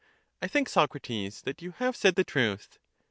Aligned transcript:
I 0.41 0.47
think, 0.47 0.67
Socrates, 0.67 1.43
that 1.43 1.61
you 1.61 1.73
have 1.73 1.95
said 1.95 2.15
the 2.15 2.23
truth. 2.23 2.79